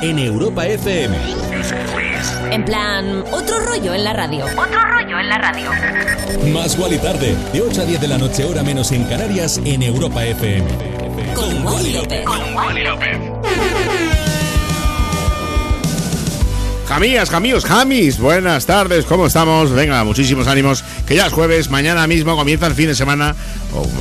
[0.00, 1.16] En Europa FM.
[2.50, 4.44] En plan, otro rollo en la radio.
[4.44, 5.70] Otro rollo en la radio.
[6.52, 9.82] Más Wally tarde, de 8 a 10 de la noche, hora menos en Canarias, en
[9.82, 10.66] Europa FM.
[11.34, 11.92] Con Wally
[12.84, 13.28] López.
[16.88, 19.70] Jamías, jamíos, jamis, buenas tardes, ¿cómo estamos?
[19.70, 23.36] Venga, muchísimos ánimos, que ya es jueves, mañana mismo comienza el fin de semana,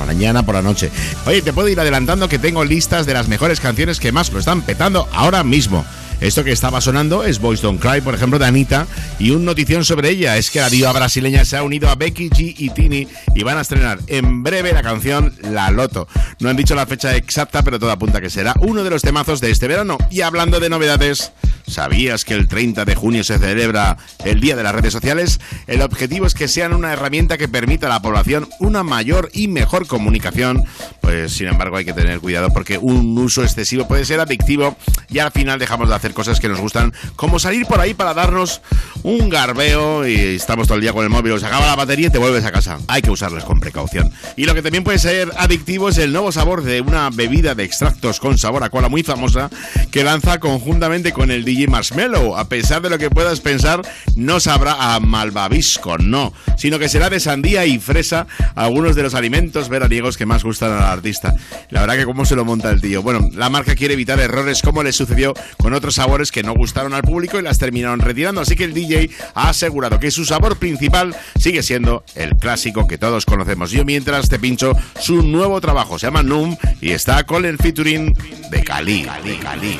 [0.05, 0.91] mañana por la noche.
[1.25, 4.39] Oye, te puedo ir adelantando que tengo listas de las mejores canciones que más lo
[4.39, 5.85] están petando ahora mismo.
[6.19, 8.87] Esto que estaba sonando es Boys Don't Cry, por ejemplo, de Anita,
[9.19, 12.29] y un notición sobre ella es que la diva brasileña se ha unido a Becky
[12.29, 16.07] G y Tini y van a estrenar en breve la canción La Loto.
[16.39, 19.41] No han dicho la fecha exacta, pero todo apunta que será uno de los temazos
[19.41, 19.99] de este verano.
[20.09, 21.33] Y hablando de novedades,
[21.67, 25.39] ¿sabías que el 30 de junio se celebra el Día de las Redes Sociales?
[25.67, 29.47] El objetivo es que sean una herramienta que permita a la población una mayor y
[29.47, 30.63] mejor comunicación.
[31.01, 34.75] Pues sin embargo hay que tener cuidado porque un uso excesivo puede ser adictivo
[35.09, 38.13] y al final dejamos de hacer cosas que nos gustan, como salir por ahí para
[38.13, 38.61] darnos
[39.03, 42.09] un garbeo y estamos todo el día con el móvil, se acaba la batería y
[42.09, 42.79] te vuelves a casa.
[42.87, 44.11] Hay que usarlas con precaución.
[44.35, 47.63] Y lo que también puede ser adictivo es el nuevo sabor de una bebida de
[47.63, 49.49] extractos con sabor a cola muy famosa
[49.91, 52.37] que lanza conjuntamente con el DJ Marshmello.
[52.37, 53.81] A pesar de lo que puedas pensar,
[54.15, 59.15] no sabrá a malvavisco, no, sino que será de sandía y fresa, algunos de los
[59.15, 61.33] alimentos veraniegos que más gustan al artista.
[61.69, 63.01] La verdad que cómo se lo monta el tío.
[63.01, 66.93] Bueno, la marca quiere evitar errores como le sucedió con otros sabores que no gustaron
[66.93, 70.57] al público y las terminaron retirando, así que el DJ ha asegurado que su sabor
[70.57, 73.71] principal sigue siendo el clásico que todos conocemos.
[73.71, 78.13] Yo mientras te pincho su nuevo trabajo, se llama Noom y está con el featuring
[78.51, 79.07] de Cali,
[79.41, 79.79] Cali.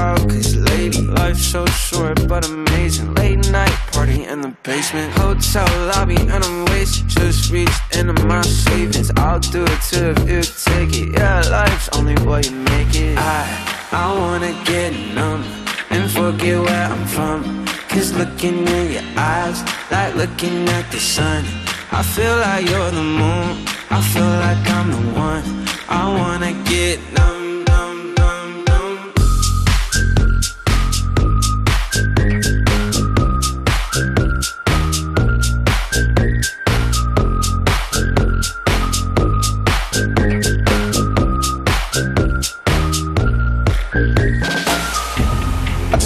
[0.00, 3.14] out, cause lady, life's so short but amazing.
[3.14, 5.12] Late night party in the basement.
[5.12, 7.08] Hotel lobby, and I'm wasted.
[7.08, 9.10] Just reached into my savings.
[9.16, 11.08] I'll do it too if you take it.
[11.18, 13.18] Yeah, life's only what you make it.
[13.18, 13.40] I,
[13.92, 15.42] I wanna get numb
[15.90, 17.38] and forget where I'm from.
[17.90, 19.58] Cause looking in your eyes,
[19.90, 21.44] like looking at the sun.
[21.92, 23.48] I feel like you're the moon.
[23.96, 25.44] I feel like I'm the one.
[25.88, 27.39] I wanna get numb,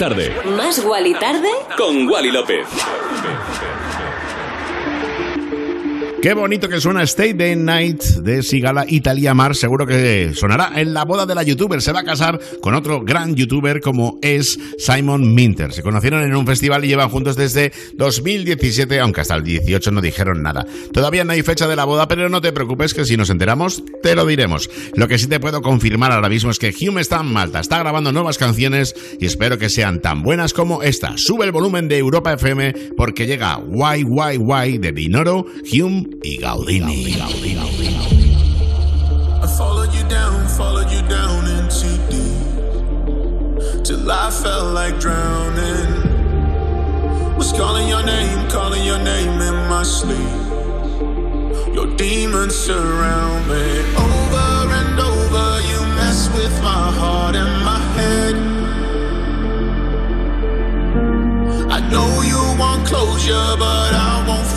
[0.00, 0.49] Tarde.
[6.50, 9.54] Bonito que suena Stay the Night de Sigala Italia Mar.
[9.54, 11.80] Seguro que sonará en la boda de la youtuber.
[11.80, 15.72] Se va a casar con otro gran youtuber como es Simon Minter.
[15.72, 20.00] Se conocieron en un festival y llevan juntos desde 2017, aunque hasta el 18 no
[20.00, 20.66] dijeron nada.
[20.92, 23.84] Todavía no hay fecha de la boda, pero no te preocupes que si nos enteramos,
[24.02, 24.68] te lo diremos.
[24.96, 27.78] Lo que sí te puedo confirmar ahora mismo es que Hume está en Malta, está
[27.78, 31.16] grabando nuevas canciones y espero que sean tan buenas como esta.
[31.16, 37.16] Sube el volumen de Europa FM porque llega YYY de Dinoro, Hume y Gaudini.
[39.42, 43.84] I followed you down, followed you down into deep.
[43.84, 46.08] Till I felt like drowning.
[47.38, 50.18] Was calling your name, calling your name in my sleep.
[51.74, 53.80] Your demons surround me.
[53.96, 58.36] Over and over, you mess with my heart and my head.
[61.70, 64.39] I know you want closure, but I won't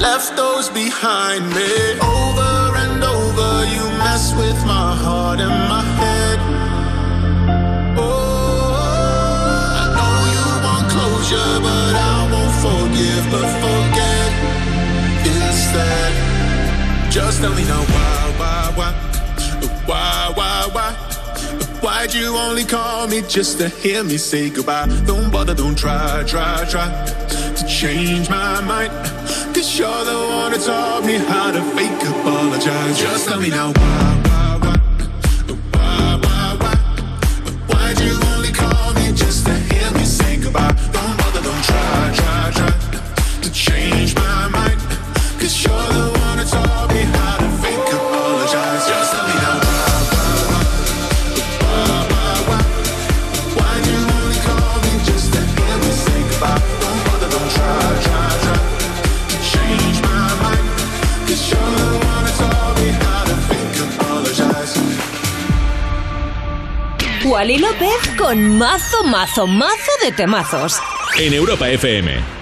[0.00, 1.72] left those behind me.
[2.00, 6.38] Over and over, you mess with my heart and my head.
[7.98, 8.72] Oh,
[9.82, 14.30] I know you want closure, but I won't forgive, but forget
[15.36, 16.12] instead.
[17.12, 18.92] Just tell me now why, why, why,
[19.86, 20.90] why, why, why?
[21.82, 24.86] Why'd you only call me just to hear me say goodbye?
[25.06, 26.88] Don't bother, don't try, try, try
[27.56, 29.19] to change my mind.
[29.80, 33.00] You're the one that taught me how to fake apologize.
[33.00, 34.19] Just tell me now why?
[67.40, 70.78] Wally López con mazo, mazo, mazo de temazos.
[71.18, 72.39] En Europa FM.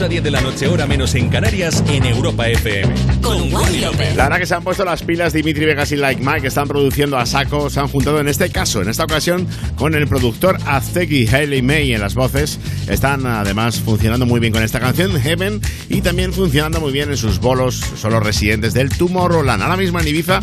[0.00, 2.94] 8 a 10 de la noche, hora menos en Canarias, en Europa FM.
[3.20, 4.16] Con Wally López.
[4.16, 6.68] La verdad que se han puesto las pilas Dimitri Vegas y Like Mike, que están
[6.68, 10.56] produciendo a saco, se han juntado en este caso, en esta ocasión, con el productor
[10.64, 12.58] Azeki Haley May en las voces.
[12.88, 17.18] Están además funcionando muy bien con esta canción, Heaven, y también funcionando muy bien en
[17.18, 20.40] sus bolos, son los residentes del Tomorrowland, ahora mismo en Ibiza,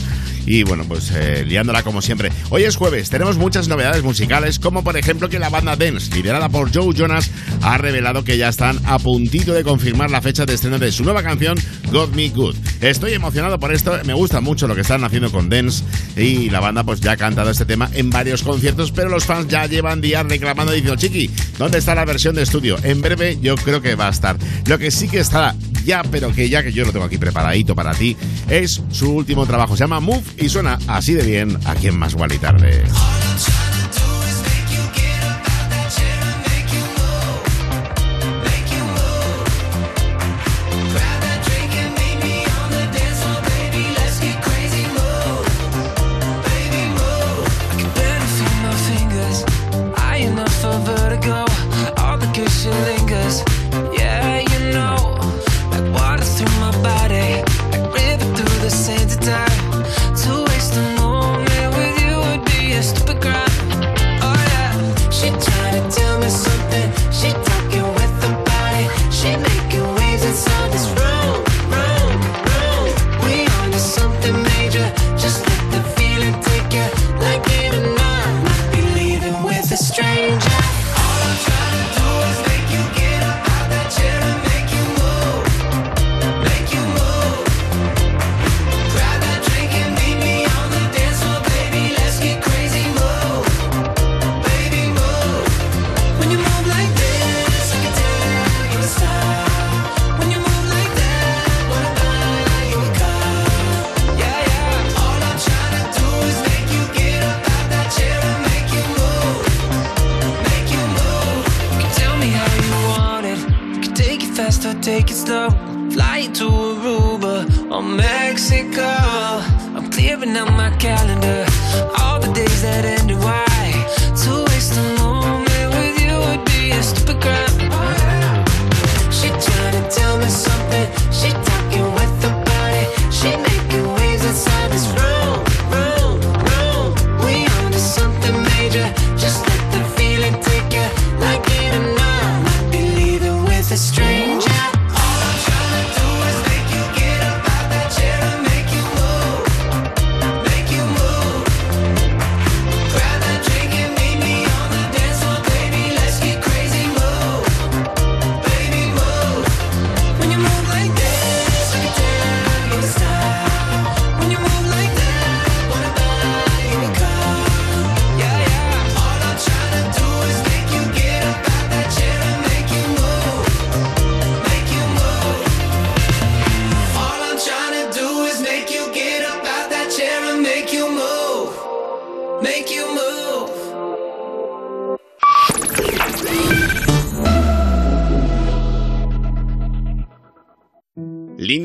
[0.48, 2.32] y bueno, pues eh, liándola como siempre.
[2.50, 6.48] Hoy es jueves, tenemos muchas novedades musicales, como por ejemplo que la banda Dance, liderada
[6.48, 7.30] por Joe Jonas,
[7.62, 11.04] ha revelado que ya están a puntito de confirmar la fecha de estreno de su
[11.04, 11.60] nueva canción,
[11.92, 12.56] Got Me Good.
[12.80, 15.84] Estoy emocionado por esto, me gusta mucho lo que están haciendo con Dance
[16.16, 19.50] y la banda pues ya ha cantado este tema en varios conciertos, pero los fans
[19.50, 22.78] ya llevan días reclamando diciendo, Chiqui, ¿dónde está la versión de estudio?
[22.84, 24.38] En breve yo creo que va a estar.
[24.66, 25.56] Lo que sí que estará
[25.88, 28.16] ya, pero que ya que yo lo tengo aquí preparadito para ti,
[28.50, 29.76] es su último trabajo.
[29.78, 32.84] Se llama Move y suena así de bien aquí en Más Gual y Tarde.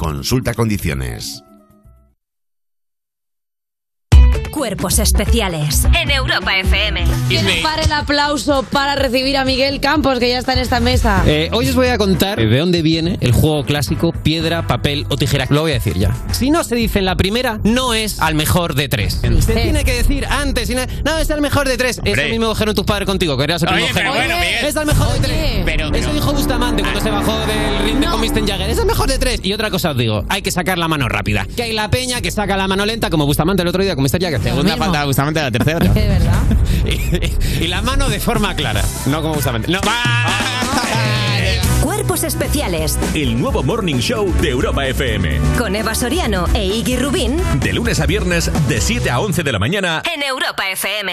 [0.00, 1.49] Consulta condiciones.
[4.50, 7.04] Cuerpos especiales en Europa FM.
[7.28, 10.80] Que no pare el aplauso para recibir a Miguel Campos, que ya está en esta
[10.80, 11.22] mesa.
[11.26, 15.16] Eh, hoy os voy a contar de dónde viene el juego clásico piedra, papel o
[15.16, 15.46] tijera.
[15.50, 16.14] Lo voy a decir ya.
[16.32, 19.20] Si no se dice en la primera, no es al mejor de tres.
[19.40, 20.68] Se tiene que decir antes.
[20.68, 22.00] y no, no, es al mejor de tres.
[22.04, 24.12] Eso mismo dijeron tus padres contigo, que eras el Oye, primogénito.
[24.12, 24.64] pero bueno, Miguel.
[24.66, 25.62] Es al mejor de tres.
[25.64, 28.12] Pero- Eso dijo Bustamante cuando se bajó del ring de No.
[28.12, 28.46] con Mr.
[28.46, 28.70] Jagger.
[28.70, 29.40] Es el mejor de tres.
[29.42, 31.46] Y otra cosa os digo, hay que sacar la mano rápida.
[31.56, 34.02] Que hay la peña que saca la mano lenta, como Bustamante el otro día con
[34.04, 34.20] Mr.
[34.20, 34.39] Jagger.
[34.42, 35.78] Segunda falta justamente la tercera.
[35.92, 36.42] De verdad.
[37.60, 38.82] y, y la mano de forma clara.
[39.06, 39.70] No como Bustamante.
[39.70, 39.80] No.
[41.82, 45.38] Cuerpos especiales El nuevo Morning Show de Europa FM.
[45.58, 49.52] con Eva Soriano e Iggy Rubín De lunes a viernes, de 7 a 11 de
[49.52, 50.02] la mañana.
[50.14, 51.12] en Europa FM.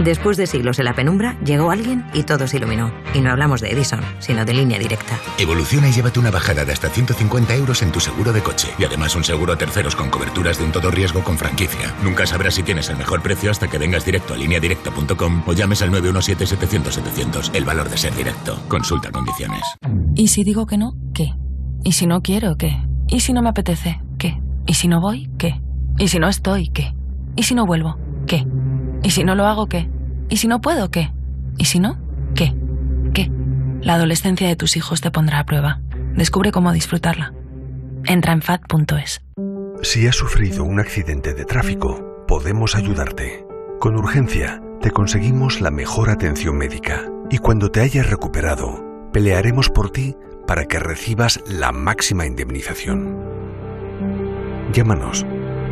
[0.00, 2.92] Después de siglos en la penumbra, llegó alguien y todo se iluminó.
[3.14, 5.18] Y no hablamos de Edison, sino de línea directa.
[5.38, 8.68] Evoluciona y llévate una bajada de hasta 150 euros en tu seguro de coche.
[8.78, 11.92] Y además un seguro a terceros con coberturas de un todo riesgo con franquicia.
[12.04, 15.82] Nunca sabrás si tienes el mejor precio hasta que vengas directo a lineadirecta.com o llames
[15.82, 17.50] al 917-700-700.
[17.54, 18.62] El valor de ser directo.
[18.68, 19.62] Consulta condiciones.
[20.14, 20.92] ¿Y si digo que no?
[21.12, 21.32] ¿Qué?
[21.82, 22.56] ¿Y si no quiero?
[22.56, 22.76] ¿Qué?
[23.08, 24.00] ¿Y si no me apetece?
[24.18, 24.40] ¿Qué?
[24.66, 25.30] ¿Y si no voy?
[25.38, 25.60] ¿Qué?
[25.98, 26.68] ¿Y si no estoy?
[26.68, 26.94] ¿Qué?
[27.34, 27.98] ¿Y si no vuelvo?
[28.26, 28.46] ¿Qué?
[29.02, 29.66] ¿Y si no lo hago?
[29.66, 29.88] ¿Qué?
[30.28, 30.90] ¿Y si no puedo?
[30.90, 31.12] ¿Qué?
[31.56, 31.98] ¿Y si no?
[32.34, 32.54] ¿Qué?
[33.14, 33.30] ¿Qué?
[33.80, 35.80] La adolescencia de tus hijos te pondrá a prueba.
[36.14, 37.32] Descubre cómo disfrutarla.
[38.04, 39.22] Entra en fat.es.
[39.82, 43.46] Si has sufrido un accidente de tráfico, podemos ayudarte.
[43.78, 49.90] Con urgencia, te conseguimos la mejor atención médica y cuando te hayas recuperado, pelearemos por
[49.90, 53.16] ti para que recibas la máxima indemnización.
[54.72, 55.24] Llámanos.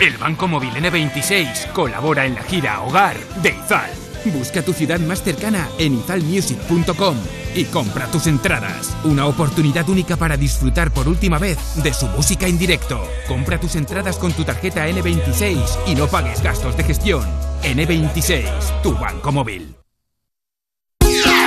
[0.00, 3.90] El Banco Móvil N26 colabora en la gira Hogar de Izal.
[4.26, 7.16] Busca tu ciudad más cercana en izalmusic.com
[7.54, 8.96] y compra tus entradas.
[9.04, 13.02] Una oportunidad única para disfrutar por última vez de su música en directo.
[13.26, 17.24] Compra tus entradas con tu tarjeta N26 y no pagues gastos de gestión.
[17.62, 19.74] N26, tu banco móvil.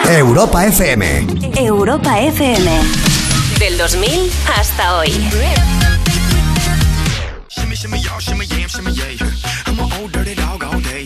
[0.10, 1.28] Europa FM.
[1.58, 2.72] Europa FM.
[3.60, 5.10] Del 2000 hasta hoy.
[7.50, 9.32] Shimmy, shimmy, y'all, shimmy, yam, shimmy, yeah.
[9.66, 11.06] I'm an old dirty dog all day.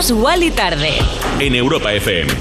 [0.00, 0.94] Más Wally tarde.
[1.40, 2.39] En Europa FM.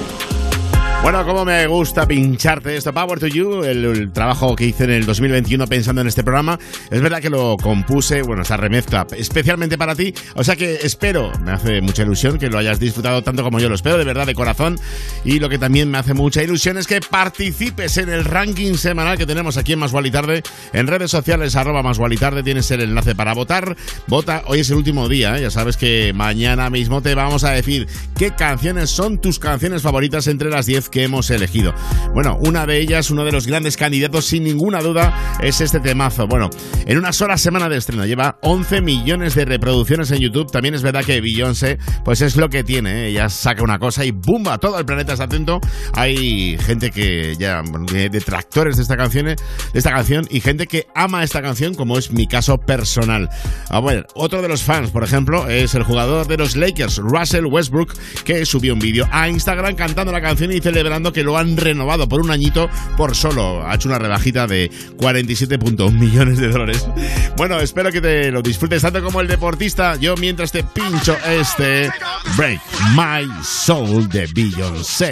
[1.01, 5.05] Bueno, como me gusta pincharte esto, Power to You, el, trabajo que hice en el
[5.05, 6.59] 2021 pensando en este programa.
[6.91, 10.13] Es verdad que lo compuse, bueno, esta remezcla especialmente para ti.
[10.35, 13.69] O sea que espero, me hace mucha ilusión que lo hayas disfrutado tanto como yo
[13.69, 14.77] lo espero, de verdad, de corazón.
[15.23, 19.17] Y lo que también me hace mucha ilusión es que participes en el ranking semanal
[19.17, 20.43] que tenemos aquí en Más y Tarde.
[20.73, 23.77] En redes sociales, arroba Más y Tarde, tienes el enlace para votar.
[24.07, 25.43] Vota, hoy es el último día, ¿eh?
[25.43, 30.27] ya sabes que mañana mismo te vamos a decir qué canciones son tus canciones favoritas
[30.27, 31.73] entre las 10 que hemos elegido.
[32.13, 36.28] Bueno, una de ellas, uno de los grandes candidatos, sin ninguna duda, es este temazo.
[36.28, 36.49] Bueno,
[36.86, 40.52] en una sola semana de estreno lleva 11 millones de reproducciones en YouTube.
[40.52, 43.06] También es verdad que Beyoncé, pues es lo que tiene.
[43.06, 43.08] ¿eh?
[43.10, 44.58] Ella saca una cosa y ¡bumba!
[44.58, 45.60] Todo el planeta está atento.
[45.93, 49.36] Hay gente que ya, bueno, de- detractores de esta canción, de
[49.73, 53.30] esta canción y gente que ama esta canción, como es mi caso personal.
[53.69, 57.45] A ver, otro de los fans, por ejemplo, es el jugador de los Lakers, Russell
[57.45, 61.58] Westbrook, que subió un vídeo a Instagram cantando la canción y celebrando que lo han
[61.58, 63.68] renovado por un añito por solo.
[63.68, 66.88] Ha hecho una rebajita de 47.1 millones de dólares.
[67.36, 69.98] Bueno, espero que te lo disfrutes tanto como el deportista.
[69.98, 71.92] Yo mientras te pincho este
[72.38, 72.62] Break
[72.96, 75.12] My Soul de Beyoncé.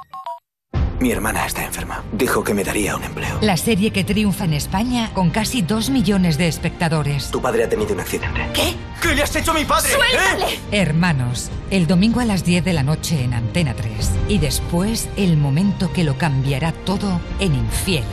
[1.01, 2.03] Mi hermana está enferma.
[2.11, 3.39] Dijo que me daría un empleo.
[3.41, 7.31] La serie que triunfa en España con casi dos millones de espectadores.
[7.31, 8.39] Tu padre ha tenido un accidente.
[8.53, 8.75] ¿Qué?
[9.01, 9.89] ¿Qué le has hecho a mi padre?
[9.89, 10.59] ¡Suéltale!
[10.71, 14.11] Hermanos, el domingo a las 10 de la noche en Antena 3.
[14.27, 18.03] Y después el momento que lo cambiará todo en Infiel.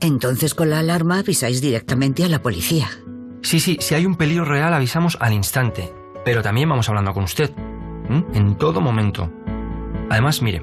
[0.00, 2.88] Entonces con la alarma avisáis directamente a la policía.
[3.42, 5.92] Sí, sí, si hay un peligro real avisamos al instante.
[6.24, 7.52] Pero también vamos hablando con usted.
[8.32, 9.30] En todo momento.
[10.08, 10.62] Además, mire,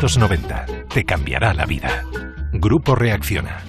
[0.91, 2.03] Te cambiará la vida.
[2.53, 3.63] Grupo Reacciona.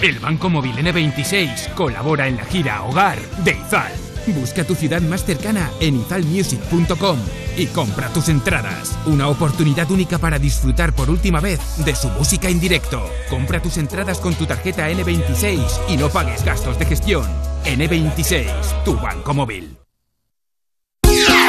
[0.00, 3.92] El Banco Móvil N26 colabora en la gira Hogar de Izal.
[4.28, 7.18] Busca tu ciudad más cercana en izalmusic.com
[7.56, 8.96] y compra tus entradas.
[9.06, 13.04] Una oportunidad única para disfrutar por última vez de su música en directo.
[13.28, 17.26] Compra tus entradas con tu tarjeta N26 y no pagues gastos de gestión.
[17.64, 19.76] N26, tu banco móvil.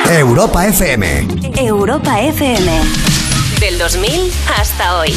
[0.09, 1.27] Europa FM.
[1.57, 3.14] Europa FM.
[3.65, 5.09] Del 2000 hasta hoy.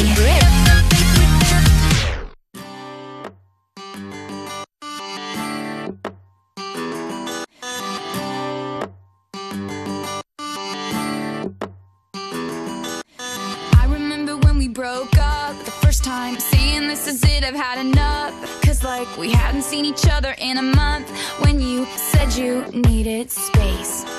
[13.71, 17.77] I remember when we broke up the first time, saying this is it, I've had
[17.77, 18.33] enough.
[18.63, 21.07] Cause like we hadn't seen each other in a month
[21.43, 24.18] when you said you needed space.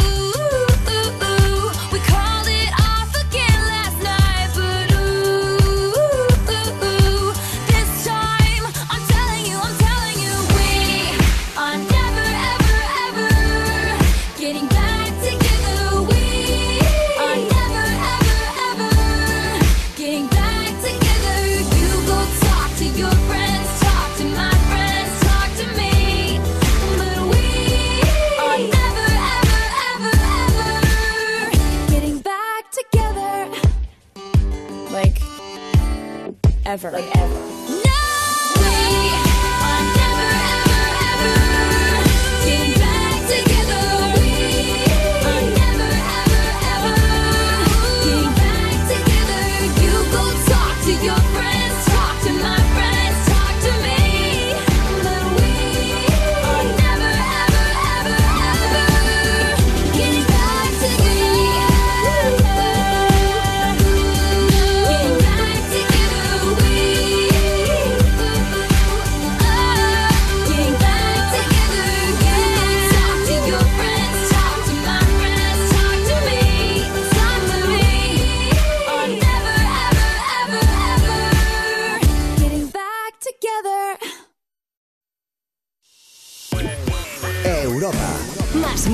[36.71, 37.30] ever, like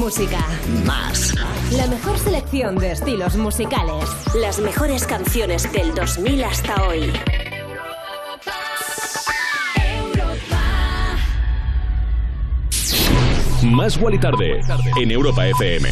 [0.08, 0.40] música.
[0.86, 1.36] Más.
[1.74, 4.06] La mejor selección de estilos musicales.
[4.36, 7.12] Las mejores canciones del 2000 hasta hoy.
[13.64, 14.62] Más Wally Tarde
[14.96, 15.90] en Europa FM.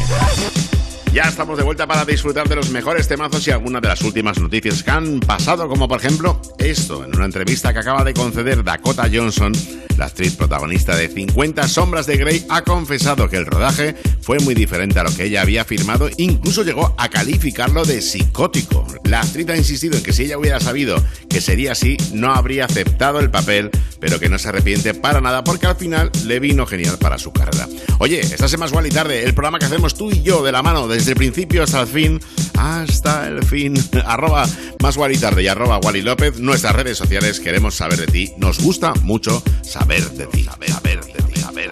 [1.15, 4.37] Ya estamos de vuelta para disfrutar de los mejores temazos y algunas de las últimas
[4.37, 8.65] noticias que han pasado, como por ejemplo esto, en una entrevista que acaba de conceder
[8.65, 9.53] Dakota Johnson,
[9.97, 14.55] la actriz protagonista de 50 Sombras de Grey, ha confesado que el rodaje fue muy
[14.55, 18.85] diferente a lo que ella había afirmado, incluso llegó a calificarlo de psicótico.
[19.05, 22.65] La actriz ha insistido en que si ella hubiera sabido que sería así, no habría
[22.65, 26.65] aceptado el papel, pero que no se arrepiente para nada porque al final le vino
[26.65, 27.69] genial para su carrera.
[27.99, 30.61] Oye, estás en Más y Tarde, el programa que hacemos tú y yo de la
[30.61, 32.19] mano desde el principio hasta el fin,
[32.57, 33.73] hasta el fin.
[34.05, 34.47] arroba
[34.81, 38.31] Más Gual y arroba Wally López, nuestras redes sociales, queremos saber de ti.
[38.37, 40.43] Nos gusta mucho saber de ti.
[40.43, 40.94] Saber, saber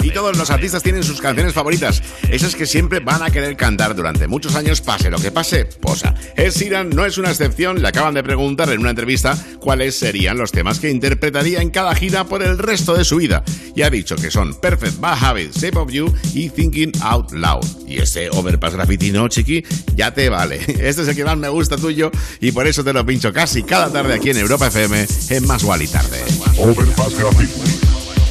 [0.02, 3.96] Y todos los artistas tienen sus canciones favoritas, esas que siempre van a querer cantar
[3.96, 5.66] durante muchos años, pase lo que pase.
[5.66, 6.14] Posa.
[6.36, 10.38] Ed Sheeran no es una excepción, le acaban de preguntar en una entrevista cuáles serían
[10.38, 13.44] los temas que interpretaría en cada gira por el resto de su vida.
[13.76, 17.66] Y ha dicho que son Perfect Bad Habit, Shape of You y Thinking Out Loud.
[17.88, 19.64] Y ese Overpass Graffiti no, chiqui,
[19.96, 20.58] ya te vale.
[20.84, 23.64] Este es el que más me gusta tuyo y por eso te lo pincho casi
[23.64, 26.24] cada tarde aquí en Europa FM en Más y Tarde.
[26.58, 27.54] Overpass Graffiti.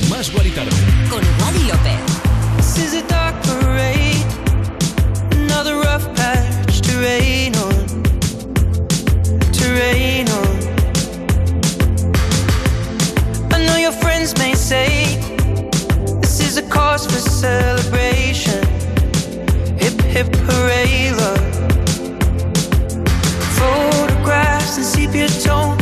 [0.08, 0.91] Más y Tarde.
[9.82, 10.56] Rain on.
[13.54, 14.88] I know your friends may say
[16.20, 18.62] this is a cause for celebration.
[19.82, 21.52] Hip hip hooray, love.
[23.58, 25.81] Photographs and sepia tones,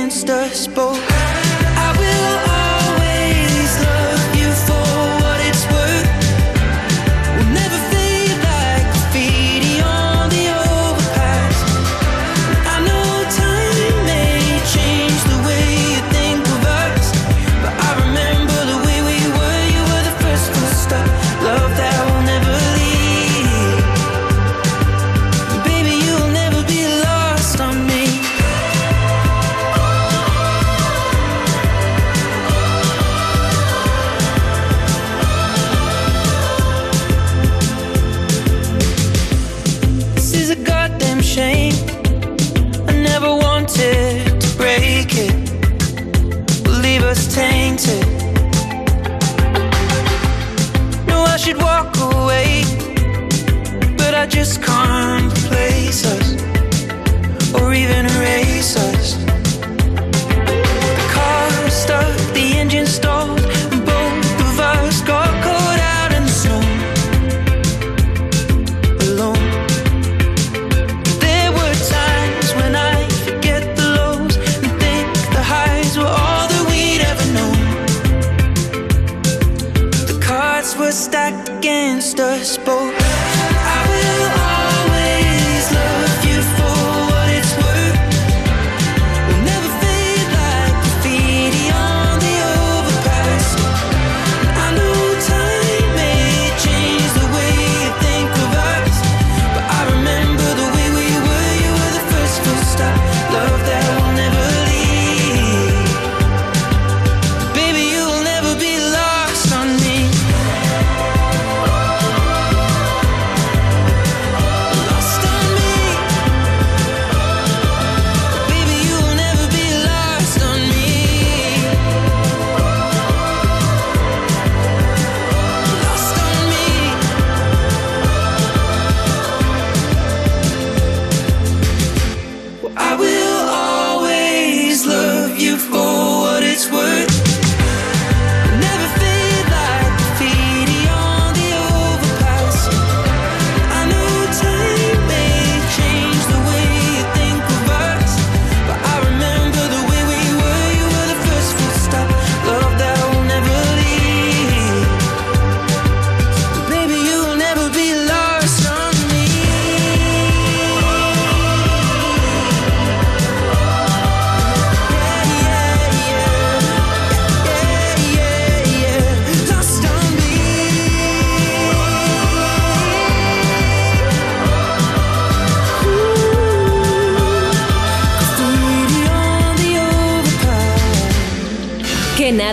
[0.00, 1.09] against us both.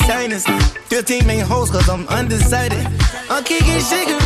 [0.00, 0.68] Meets with the signers.
[0.88, 2.86] 15 main hoes, cause I'm undecided.
[3.30, 4.17] I'm kicking shigarati,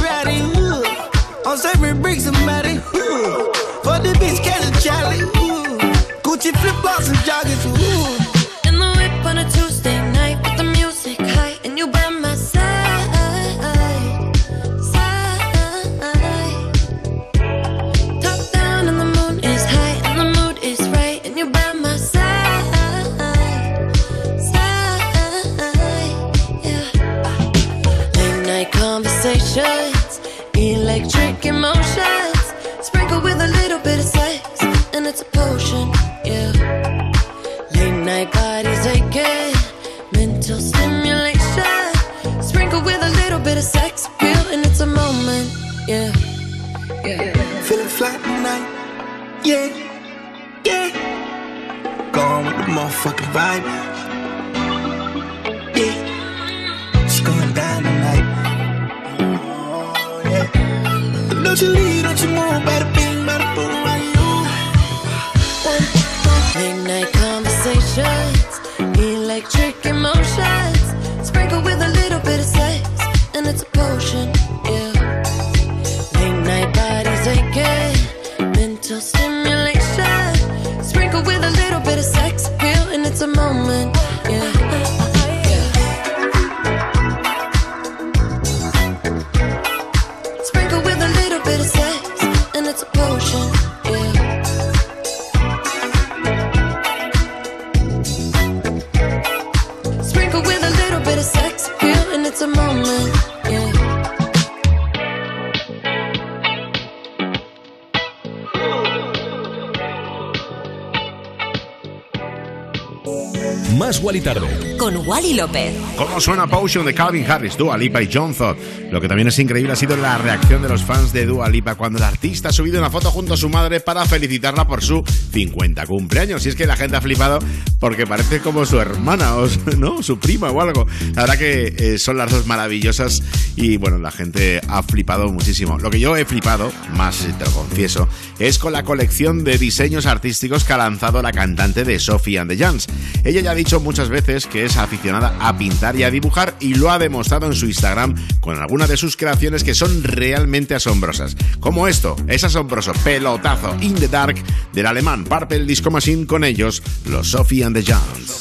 [115.23, 115.73] Wally López.
[115.97, 118.59] ¿Cómo suena Potion de Calvin Harris, Dua Lipa y John Thott?
[118.91, 121.77] Lo que también es increíble ha sido la reacción de los fans de Dua Lipa
[121.77, 125.05] cuando el artista ha subido una foto junto a su madre para felicitarla por su
[125.33, 126.45] 50 cumpleaños.
[126.45, 127.39] Y es que la gente ha flipado
[127.79, 129.49] porque parece como su hermana o
[129.79, 130.03] ¿no?
[130.03, 130.87] su prima o algo.
[131.15, 133.23] La verdad que eh, son las dos maravillosas
[133.55, 135.79] y bueno, la gente ha flipado muchísimo.
[135.79, 138.09] Lo que yo he flipado, más te lo confieso,
[138.39, 142.51] es con la colección de diseños artísticos que ha lanzado la cantante de Sophie and
[142.51, 142.89] the Jans.
[143.25, 146.75] Ella ya ha dicho muchas veces que es aficionada a pintar y a dibujar y
[146.75, 151.37] lo ha demostrado en su Instagram con algunas de sus creaciones que son realmente asombrosas.
[151.61, 154.37] Como esto, es asombroso pelotazo in the dark
[154.73, 158.39] del alemán Purple Disco Machine con ellos, los Sophie and the Jans.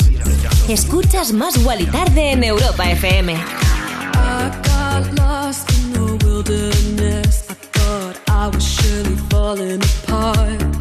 [0.68, 3.36] Escuchas más Wally Tarde en Europa FM.
[8.42, 10.81] I was surely falling apart.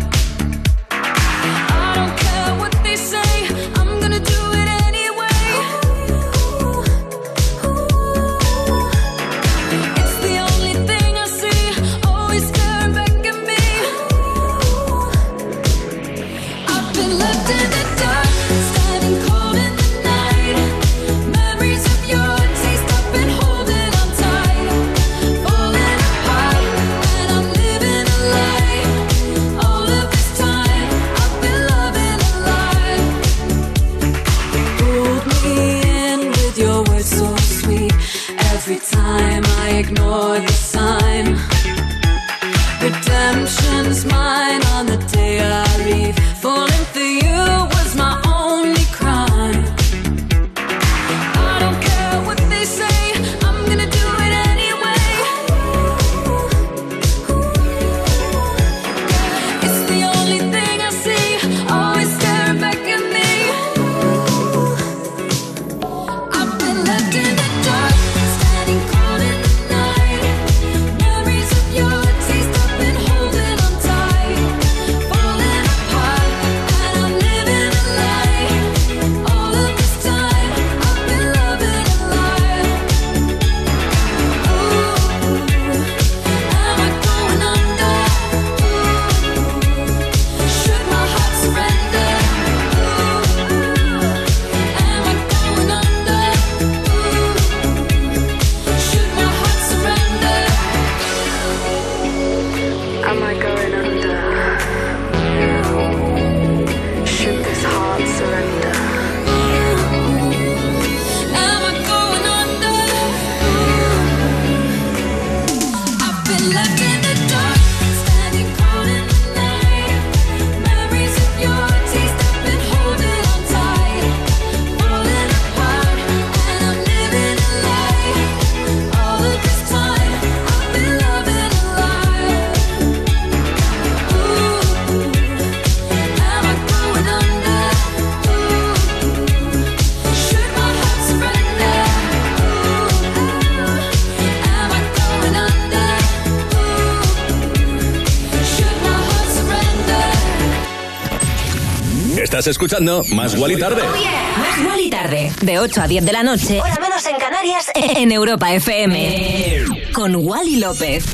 [152.41, 153.83] Estás escuchando Más Gual y Tarde.
[153.83, 154.35] Oh yeah.
[154.35, 155.31] Más Gual y Tarde.
[155.43, 156.59] De 8 a 10 de la noche.
[156.59, 157.67] Hora menos en Canarias.
[157.75, 159.65] En Europa FM.
[159.93, 161.05] Con Wally López.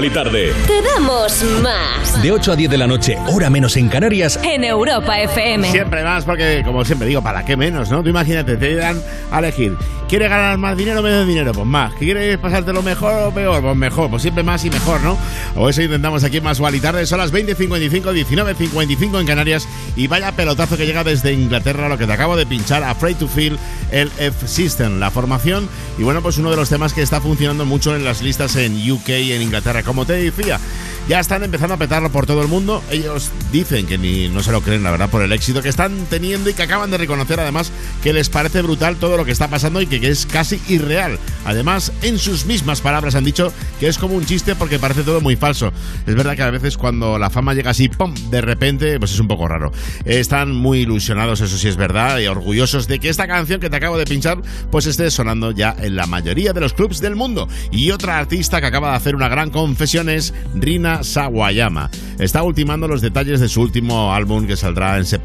[0.00, 0.54] Wally Tarde.
[0.66, 2.22] Te damos más.
[2.22, 4.40] De 8 a 10 de la noche, hora menos en Canarias.
[4.42, 5.70] En Europa FM.
[5.70, 8.02] Siempre más, porque como siempre digo, ¿para qué menos, no?
[8.02, 8.98] Tú imagínate, te dan
[9.30, 9.76] a elegir.
[10.08, 11.52] ¿Quieres ganar más dinero o menos dinero?
[11.52, 11.92] Pues más.
[11.94, 13.60] ¿Quieres pasártelo mejor o peor?
[13.60, 14.08] Pues mejor.
[14.10, 15.18] Pues siempre más y mejor, ¿no?
[15.54, 17.04] O eso intentamos aquí en Más Wally Tarde.
[17.04, 19.68] Son las 20.55, 19.55 en Canarias.
[19.96, 23.28] Y vaya pelotazo que llega desde Inglaterra, lo que te acabo de pinchar, Afraid to
[23.28, 23.58] Feel,
[23.90, 25.68] el F-System, la formación.
[25.98, 28.90] Y bueno, pues uno de los temas que está funcionando mucho en las listas en
[28.90, 29.82] UK y en Inglaterra.
[29.82, 30.58] Como te decía,
[31.08, 32.82] ya están empezando a petarlo por todo el mundo.
[32.90, 36.06] Ellos dicen que ni no se lo creen, la verdad, por el éxito que están
[36.08, 37.72] teniendo y que acaban de reconocer además
[38.02, 41.18] que les parece brutal todo lo que está pasando y que, es casi irreal.
[41.44, 45.22] Además, en sus mismas palabras han dicho que es como un chiste porque parece todo
[45.22, 45.72] muy falso.
[46.06, 49.20] Es verdad que a veces cuando la fama llega así, ¡pum!, de repente, pues es
[49.20, 49.72] un poco raro.
[50.04, 53.76] Están muy ilusionados, eso sí es verdad, y orgullosos de que esta canción que te
[53.76, 57.48] acabo de pinchar, pues esté sonando ya en la mayoría de los clubs del mundo.
[57.70, 61.90] Y otra artista que acaba de hacer una gran confesión es Rina Sawayama.
[62.18, 65.19] Está ultimando los detalles de su último álbum que saldrá en septiembre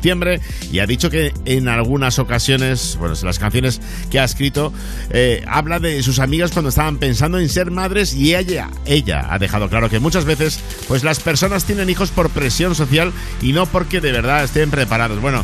[0.72, 3.82] y ha dicho que en algunas ocasiones, bueno, las canciones
[4.12, 4.72] que ha escrito,
[5.10, 9.40] eh, habla de sus amigas cuando estaban pensando en ser madres y ella, ella ha
[9.40, 13.66] dejado claro que muchas veces pues las personas tienen hijos por presión social y no
[13.66, 15.20] porque de verdad estén preparados.
[15.22, 15.44] Bueno,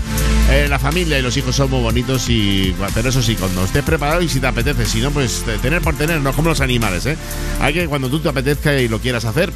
[0.52, 3.84] eh, la familia y los hijos son muy bonitos y pero eso sí, cuando estés
[3.84, 7.08] preparado y si te apetece, si no, pues tener por tener, no como los animales,
[7.08, 7.18] ¿eh?
[7.60, 9.52] Hay que cuando tú te apetezca y lo quieras hacer,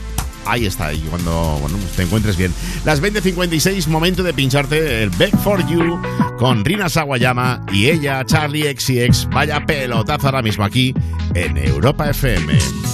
[0.46, 2.54] Ahí está, y cuando pues te encuentres bien.
[2.84, 6.00] Las 20.56, momento de pincharte el Back for You
[6.38, 9.30] con Rina Sawayama y ella, Charlie XCX.
[9.30, 10.94] Vaya pelotazo ahora mismo aquí
[11.34, 12.85] en Europa FM.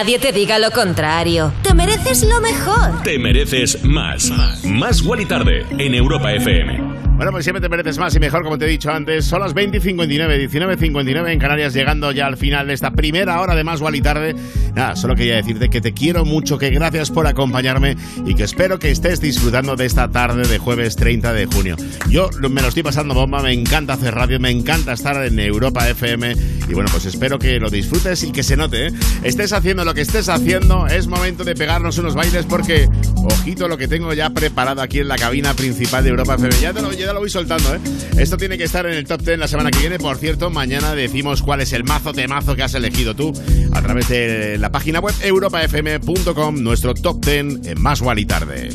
[0.00, 1.52] Nadie te diga lo contrario.
[1.62, 3.02] Te mereces lo mejor.
[3.02, 4.32] Te mereces más.
[4.64, 7.00] Más Wally Tarde en Europa FM.
[7.20, 9.26] Bueno, pues siempre te mereces más y mejor, como te he dicho antes.
[9.26, 12.72] Son las 20 y 59, 19 y 59 en Canarias, llegando ya al final de
[12.72, 14.34] esta primera hora de Más Wally Tarde.
[14.74, 18.78] Nada, solo quería decirte que te quiero mucho, que gracias por acompañarme y que espero
[18.78, 21.76] que estés disfrutando de esta tarde de jueves 30 de junio.
[22.08, 25.86] Yo me lo estoy pasando bomba, me encanta hacer radio, me encanta estar en Europa
[25.90, 26.34] FM
[26.70, 28.86] Y bueno, pues espero que lo disfrutes y que se note.
[28.86, 28.92] ¿eh?
[29.24, 33.76] Estés haciendo lo que estés haciendo, es momento de pegarnos unos bailes porque, ojito, lo
[33.76, 36.60] que tengo ya preparado aquí en la cabina principal de Europa FM.
[36.60, 37.80] Ya, te lo, ya lo voy soltando, ¿eh?
[38.18, 39.98] Esto tiene que estar en el top 10 la semana que viene.
[39.98, 43.32] Por cierto, mañana decimos cuál es el mazo temazo que has elegido tú
[43.72, 48.70] a través de la página web europafm.com, nuestro top 10 en Más Gual y Tarde.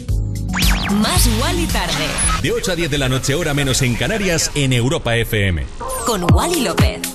[0.92, 2.06] Más Wally tarde.
[2.44, 5.66] De 8 a 10 de la noche, hora menos en Canarias, en Europa FM.
[6.06, 7.15] Con Wally López.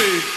[0.00, 0.29] two.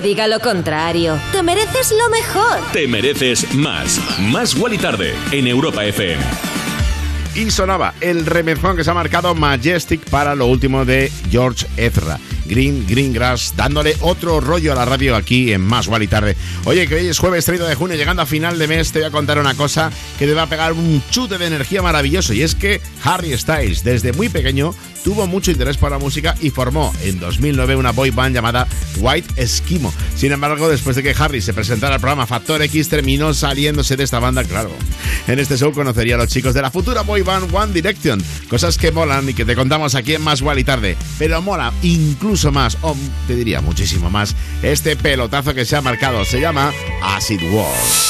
[0.00, 1.18] Que diga lo contrario.
[1.32, 2.58] Te mereces lo mejor.
[2.72, 4.00] Te mereces más.
[4.20, 6.22] Más Wally tarde en Europa FM.
[7.34, 12.18] Y sonaba el remezón que se ha marcado Majestic para lo último de George Ezra.
[12.46, 16.36] Green, Green Grass, dándole otro rollo a la radio aquí en Más Gual y Tarde.
[16.64, 19.08] Oye, que hoy es jueves 30 de junio, llegando a final de mes, te voy
[19.08, 22.32] a contar una cosa que te va a pegar un chute de energía maravilloso.
[22.32, 24.74] Y es que Harry Styles, desde muy pequeño,
[25.04, 28.66] tuvo mucho interés por la música y formó en 2009 una boy band llamada
[28.98, 29.92] White Esquimo.
[30.16, 34.04] Sin embargo, después de que Harry se presentara al programa Factor X, terminó saliéndose de
[34.04, 34.70] esta banda, claro.
[35.26, 38.22] En este show conocería a los chicos de la futura boy band One Direction.
[38.48, 40.96] Cosas que molan y que te contamos aquí en Más y Tarde.
[41.18, 42.96] Pero mola incluso más, o
[43.26, 46.24] te diría muchísimo más, este pelotazo que se ha marcado.
[46.24, 46.72] Se llama
[47.02, 48.09] Acid Wars.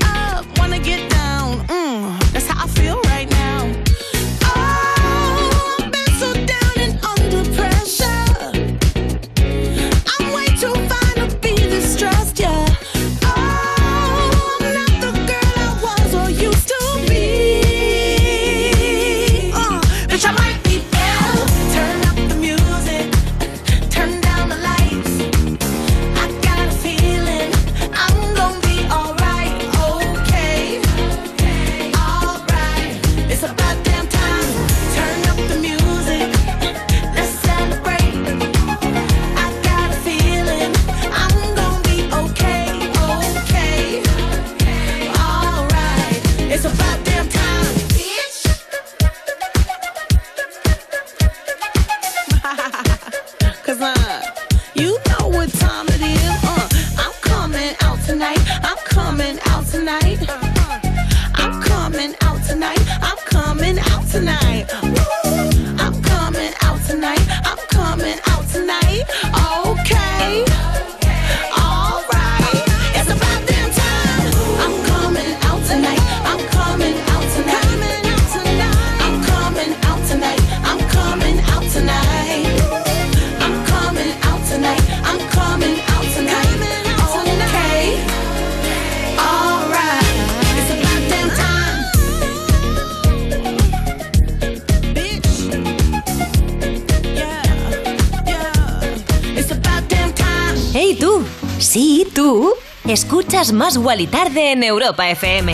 [103.49, 105.51] Más Wally Tarde en Europa FM.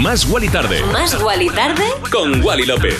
[0.00, 0.80] Más Wally Tarde.
[0.90, 1.84] Más Wally Tarde.
[2.10, 2.96] Con Wally López.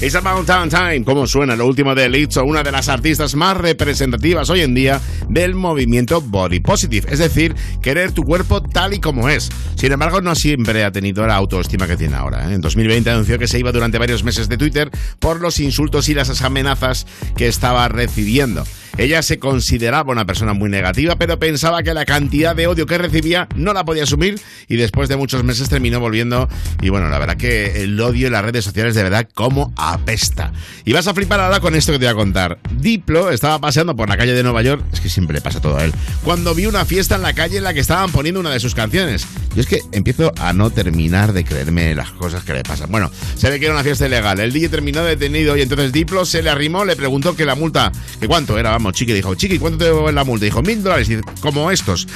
[0.00, 3.56] It's About Town Time, como suena lo último de Lizzo, una de las artistas más
[3.56, 8.98] representativas hoy en día del movimiento body positive, es decir, querer tu cuerpo tal y
[8.98, 9.48] como es.
[9.76, 12.50] Sin embargo, no siempre ha tenido la autoestima que tiene ahora.
[12.50, 12.54] ¿eh?
[12.54, 14.90] En 2020 anunció que se iba durante varios meses de Twitter
[15.20, 17.06] por los insultos y las amenazas
[17.36, 18.64] que estaba recibiendo.
[18.98, 22.98] Ella se consideraba una persona muy negativa, pero pensaba que la cantidad de odio que
[22.98, 26.48] recibía no la podía asumir y después de muchos meses terminó volviendo.
[26.80, 30.52] Y bueno, la verdad que el odio en las redes sociales de verdad como apesta.
[30.84, 32.58] Y vas a flipar ahora con esto que te voy a contar.
[32.70, 35.78] Diplo estaba paseando por la calle de Nueva York, es que siempre le pasa todo
[35.78, 35.92] a él,
[36.24, 38.74] cuando vi una fiesta en la calle en la que estaban poniendo una de sus
[38.74, 39.26] canciones.
[39.56, 42.90] Y es que empiezo a no terminar de creerme las cosas que le pasan.
[42.90, 44.38] Bueno, se ve que era una fiesta ilegal.
[44.38, 47.90] El DJ terminó detenido y entonces Diplo se le arrimó, le preguntó que la multa,
[48.20, 50.44] que cuánto era, vamos, chiqui, dijo, chiqui, ¿cuánto te debo la multa?
[50.44, 51.08] Dijo, mil dólares,
[51.40, 52.06] como estos.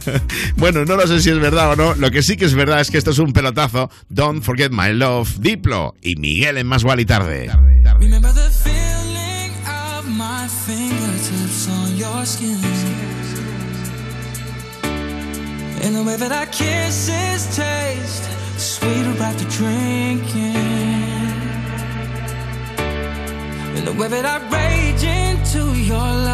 [0.56, 1.93] bueno, no lo sé si es verdad o no.
[1.98, 3.90] Lo que sí que es verdad es que esto es un pelotazo.
[4.08, 7.50] Don't forget my love, Diplo y Miguel en Más y Tarde.
[8.00, 12.58] Remember the feeling of my fingertips on your skin.
[15.84, 18.24] And the way that our kisses taste
[18.56, 20.56] sweeter after drinking.
[23.76, 26.33] And the way that I rage into your love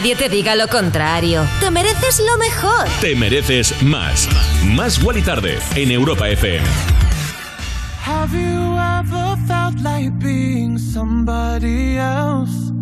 [0.00, 1.46] Nadie te diga lo contrario.
[1.60, 2.88] Te mereces lo mejor.
[3.02, 4.26] Te mereces más.
[4.64, 6.64] Más y Tarde en Europa FM.
[8.06, 12.72] Have you ever felt like being somebody else?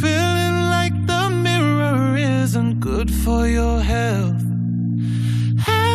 [0.00, 4.42] Feeling like the mirror isn't good for your health.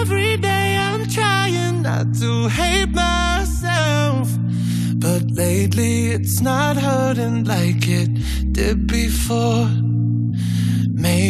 [0.01, 4.30] Every day I'm trying not to hate myself.
[4.99, 8.11] But lately it's not hurting like it
[8.53, 9.68] did before.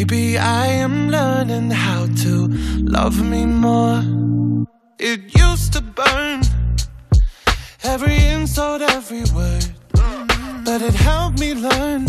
[0.10, 2.48] Maybe I am learning how to
[2.80, 4.02] love me more.
[4.98, 6.44] It used to burn
[7.84, 9.66] every insult, every word.
[10.64, 12.08] But it helped me learn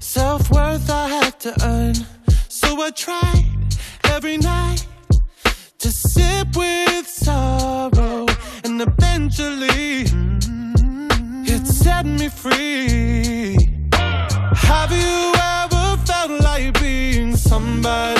[0.00, 1.94] self worth I had to earn.
[2.48, 3.46] So I tried
[4.04, 4.86] every night
[5.78, 8.26] to sip with sorrow,
[8.64, 10.04] and eventually
[11.54, 13.56] it set me free.
[14.68, 15.25] Have you
[17.82, 18.15] being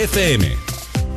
[0.00, 0.56] FM.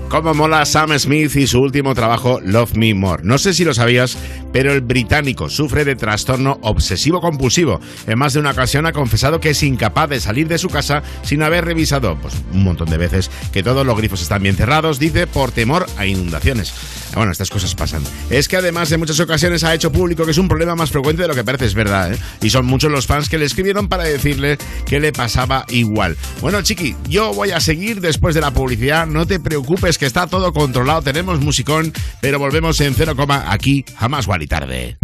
[0.09, 3.23] Cómo mola Sam Smith y su último trabajo, Love Me More.
[3.23, 4.17] No sé si lo sabías,
[4.51, 7.79] pero el británico sufre de trastorno obsesivo-compulsivo.
[8.07, 11.01] En más de una ocasión ha confesado que es incapaz de salir de su casa
[11.23, 14.99] sin haber revisado, pues un montón de veces, que todos los grifos están bien cerrados,
[14.99, 16.73] dice, por temor a inundaciones.
[17.15, 18.03] Bueno, estas cosas pasan.
[18.29, 21.21] Es que además en muchas ocasiones ha hecho público que es un problema más frecuente
[21.21, 22.17] de lo que parece, es verdad, ¿eh?
[22.41, 26.17] Y son muchos los fans que le escribieron para decirle que le pasaba igual.
[26.41, 30.27] Bueno, chiqui, yo voy a seguir después de la publicidad, no te preocupes que está
[30.27, 34.97] todo controlado, tenemos musicón, pero volvemos en cero coma aquí, jamás Wally tarde.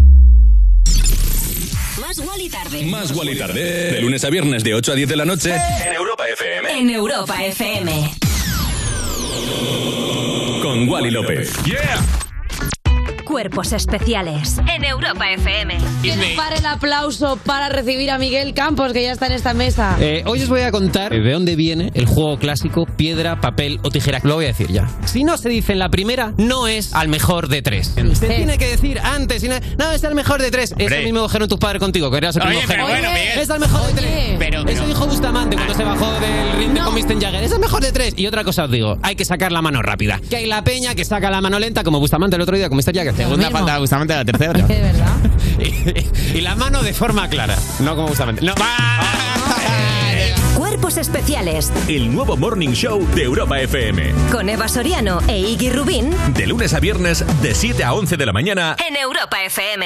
[2.10, 2.86] Más Wally tarde.
[2.86, 3.92] Más Wally tarde.
[3.92, 6.80] De lunes a viernes de 8 a 10 de la noche en Europa FM.
[6.80, 8.12] En Europa FM.
[10.80, 11.52] Con Wally López.
[13.34, 15.78] Cuerpos especiales en Europa FM.
[16.02, 19.54] Que no pare el aplauso para recibir a Miguel Campos, que ya está en esta
[19.54, 19.98] mesa.
[20.00, 23.92] Eh, hoy os voy a contar de dónde viene el juego clásico piedra, papel o
[23.92, 24.20] tijera.
[24.24, 24.90] Lo voy a decir ya.
[25.06, 27.94] Si no se dice en la primera, no es al mejor de tres.
[28.14, 29.44] Se tiene que decir antes.
[29.44, 30.74] No, no, es al mejor de tres.
[30.80, 32.88] Es el mismo dijeron tus padres contigo, que eras el Oye, primogénito.
[32.88, 33.40] pero bueno, Miguel.
[33.40, 34.36] Es al mejor de tres.
[34.40, 37.22] Pero, Eso pero- dijo Bustamante cuando se bajó del ring de con Mr.
[37.22, 37.44] Jagger.
[37.44, 38.16] Es el mejor de tres.
[38.18, 40.20] Y otra cosa os digo, hay que sacar la mano rápida.
[40.32, 42.78] Que hay la peña que saca la mano lenta, como Bustamante el otro día con
[42.80, 42.92] Mr.
[42.96, 43.19] Jagger.
[43.24, 44.54] Segunda falta de Bustamante, la tercera.
[44.68, 45.18] De verdad.
[45.60, 47.56] y, y la mano de forma clara.
[47.80, 48.44] No como Bustamante.
[48.46, 48.54] No.
[50.56, 54.12] Cuerpos especiales El nuevo Morning Show de Europa FM.
[54.32, 58.26] con Eva Soriano e Iggy Rubín De lunes a viernes de 7 a 11 de
[58.26, 58.76] la mañana.
[58.88, 59.86] en Europa FM.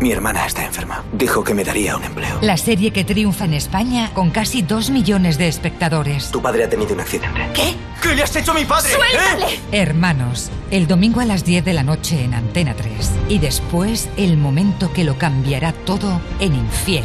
[0.00, 1.04] Mi hermana está enferma.
[1.12, 2.38] Dijo que me daría un empleo.
[2.40, 6.30] La serie que triunfa en España con casi dos millones de espectadores.
[6.30, 7.38] Tu padre ha tenido un accidente.
[7.52, 7.74] ¿Qué?
[8.00, 8.92] ¿Qué le has hecho a mi padre?
[8.94, 9.60] ¡Suéltale!
[9.72, 13.10] Hermanos, el domingo a las 10 de la noche en Antena 3.
[13.28, 17.04] Y después el momento que lo cambiará todo en Infiel.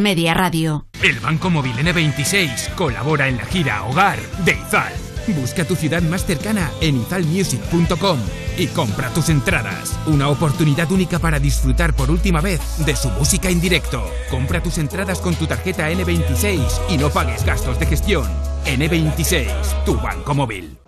[0.00, 0.86] Media Radio.
[1.02, 4.92] El Banco Móvil N26 colabora en la gira Hogar de Izal.
[5.28, 8.18] Busca tu ciudad más cercana en izalmusic.com
[8.58, 9.98] y compra tus entradas.
[10.06, 14.04] Una oportunidad única para disfrutar por última vez de su música en directo.
[14.30, 16.60] Compra tus entradas con tu tarjeta N26
[16.90, 18.26] y no pagues gastos de gestión.
[18.66, 20.81] N26, tu banco móvil.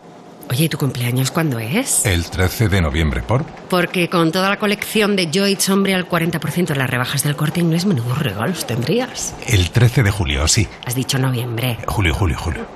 [0.51, 2.05] Oye, ¿y tu cumpleaños cuándo es?
[2.05, 3.45] El 13 de noviembre, ¿por?
[3.71, 7.61] Porque con toda la colección de Joyce Hombre al 40% de las rebajas del corte
[7.61, 9.35] inglés, menudos regalos tendrías.
[9.47, 10.69] El 13 de julio, sí.
[10.87, 11.79] Has dicho noviembre.
[11.87, 12.67] Julio, julio, julio.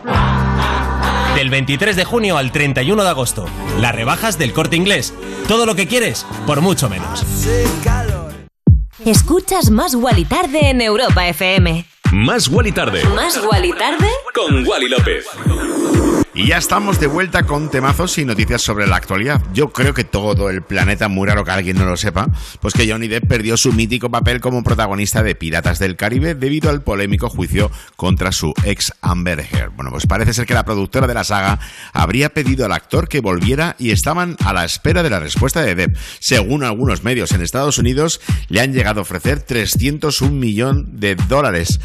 [1.37, 3.47] Del 23 de junio al 31 de agosto.
[3.79, 5.15] Las rebajas del corte inglés.
[5.47, 7.25] Todo lo que quieres, por mucho menos.
[9.05, 11.85] Escuchas Más Guali Tarde en Europa FM.
[12.13, 13.05] Más Wally Tarde.
[13.15, 14.09] ¿Más Guali Tarde?
[14.35, 15.27] Con Wally López.
[16.39, 19.43] Y ya estamos de vuelta con temazos y noticias sobre la actualidad.
[19.53, 22.29] Yo creo que todo el planeta, muy raro que alguien no lo sepa,
[22.61, 26.71] pues que Johnny Depp perdió su mítico papel como protagonista de Piratas del Caribe debido
[26.71, 29.73] al polémico juicio contra su ex Amber Heard.
[29.73, 31.59] Bueno, pues parece ser que la productora de la saga
[31.93, 35.75] habría pedido al actor que volviera y estaban a la espera de la respuesta de
[35.75, 35.97] Depp.
[36.21, 41.81] Según algunos medios en Estados Unidos, le han llegado a ofrecer 301 millón de dólares.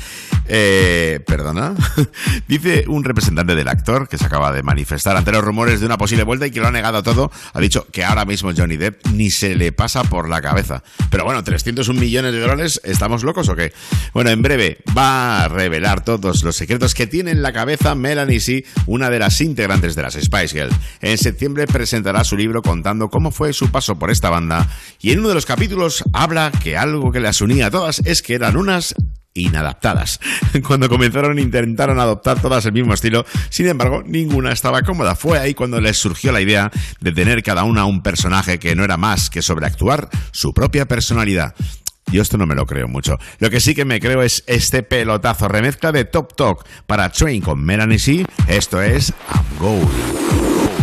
[0.47, 1.73] Eh, perdona.
[2.47, 5.97] Dice un representante del actor que se acaba de manifestar ante los rumores de una
[5.97, 7.31] posible vuelta y que lo ha negado todo.
[7.53, 10.83] Ha dicho que ahora mismo Johnny Depp ni se le pasa por la cabeza.
[11.09, 13.73] Pero bueno, 301 millones de dólares, ¿estamos locos o qué?
[14.13, 18.39] Bueno, en breve va a revelar todos los secretos que tiene en la cabeza Melanie
[18.39, 20.75] C, una de las integrantes de las Spice Girls.
[21.01, 24.69] En septiembre presentará su libro contando cómo fue su paso por esta banda
[25.01, 28.21] y en uno de los capítulos habla que algo que las unía a todas es
[28.21, 28.95] que eran unas
[29.33, 30.19] inadaptadas.
[30.67, 35.15] Cuando comenzaron intentaron adoptar todas el mismo estilo, sin embargo, ninguna estaba cómoda.
[35.15, 38.83] Fue ahí cuando les surgió la idea de tener cada una un personaje que no
[38.83, 41.55] era más que sobreactuar su propia personalidad.
[42.11, 43.17] Yo esto no me lo creo mucho.
[43.39, 47.41] Lo que sí que me creo es este pelotazo remezcla de Top Talk para Train
[47.41, 48.25] con Melanie C.
[48.47, 50.82] Esto es I'm Gold.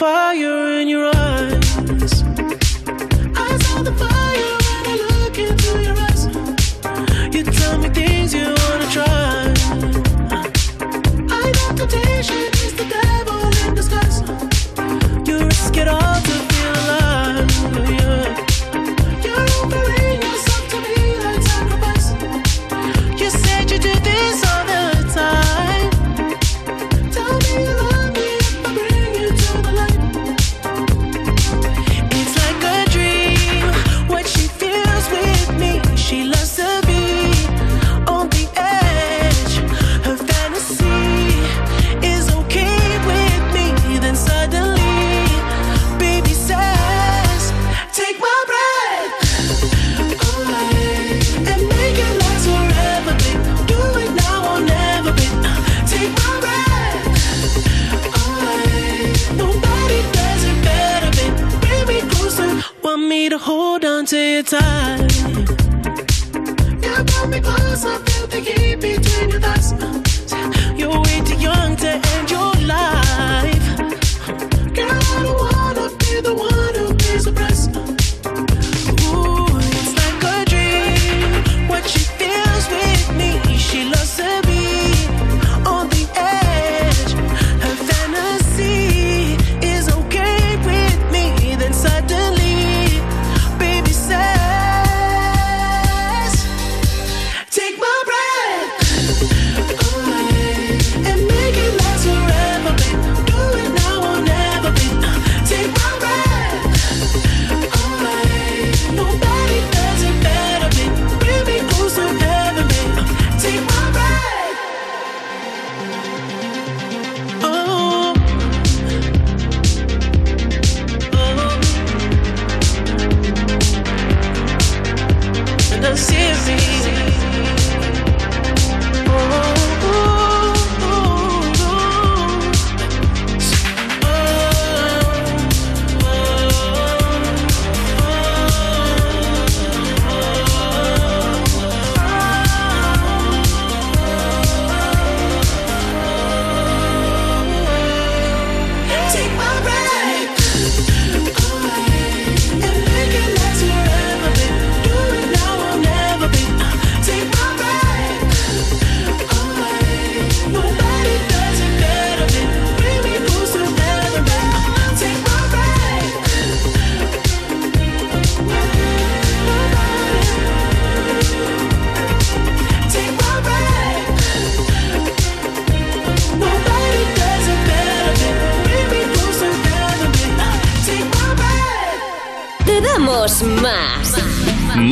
[0.00, 0.69] Fire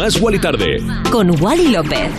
[0.09, 0.83] Más Wally Tarde.
[1.11, 2.11] Con Wally López.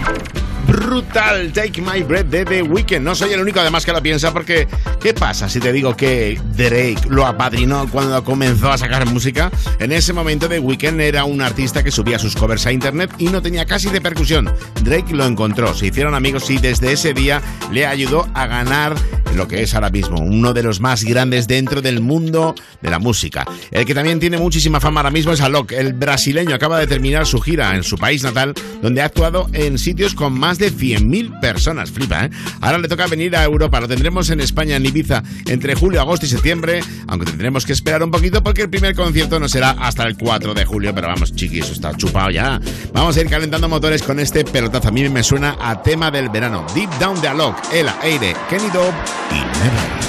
[0.67, 3.01] Brutal Take My Breath de The Weeknd.
[3.01, 4.67] No soy el único además que lo piensa porque
[5.01, 9.49] ¿qué pasa si te digo que Drake lo apadrinó cuando comenzó a sacar música?
[9.79, 13.29] En ese momento The Weeknd era un artista que subía sus covers a internet y
[13.29, 14.53] no tenía casi repercusión.
[14.83, 17.41] Drake lo encontró, se hicieron amigos y desde ese día
[17.71, 18.93] le ayudó a ganar
[19.35, 22.99] lo que es ahora mismo uno de los más grandes dentro del mundo de la
[22.99, 23.45] música.
[23.71, 27.25] El que también tiene muchísima fama ahora mismo es Alok, el brasileño acaba de terminar
[27.25, 31.39] su gira en su país natal donde ha actuado en sitios con más de 100.000
[31.39, 31.91] personas.
[31.91, 32.29] Flipa, ¿eh?
[32.61, 33.79] Ahora le toca venir a Europa.
[33.79, 36.81] Lo tendremos en España, en Ibiza, entre julio, agosto y septiembre.
[37.07, 40.53] Aunque tendremos que esperar un poquito porque el primer concierto no será hasta el 4
[40.53, 40.93] de julio.
[40.93, 42.59] Pero vamos, chiquis, está chupado ya.
[42.93, 44.89] Vamos a ir calentando motores con este pelotazo.
[44.89, 46.65] A mí me suena a tema del verano.
[46.73, 48.95] Deep Down de Alok, Ella, Eire, Kenny Dope
[49.31, 50.08] y Never.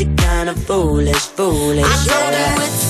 [0.00, 1.84] crazy, kinda foolish, foolish.
[1.84, 2.58] I told yeah.
[2.58, 2.89] her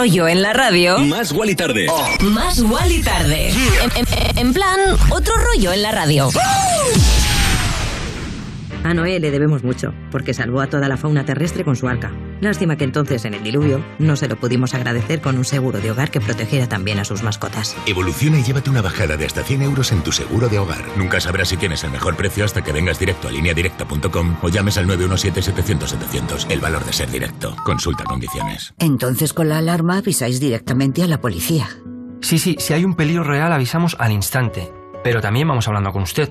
[0.00, 1.86] Rollo en la radio, Más Wally tarde.
[2.22, 3.50] más Wally tarde.
[3.50, 4.78] En, en- en plan,
[5.10, 6.30] otro rollo en la radio.
[8.82, 12.10] A Noé le debemos mucho, porque salvó a toda la fauna terrestre con su arca.
[12.40, 15.90] Lástima que entonces, en el diluvio, no se lo pudimos agradecer con un seguro de
[15.90, 17.76] hogar que protegiera también a sus mascotas.
[17.86, 20.84] Evoluciona y llévate una bajada de hasta 100 euros en tu seguro de hogar.
[20.96, 24.78] Nunca sabrás si tienes el mejor precio hasta que vengas directo a lineadirecta.com o llames
[24.78, 26.50] al 917-700-700.
[26.50, 27.54] El valor de ser directo.
[27.64, 28.74] Consulta condiciones.
[28.78, 31.68] Entonces con la alarma avisáis directamente a la policía.
[32.22, 34.72] Sí, sí, si hay un peligro real avisamos al instante.
[35.02, 36.30] Pero también vamos hablando con usted.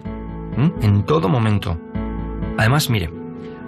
[0.82, 1.80] En todo momento.
[2.58, 3.10] Además, mire,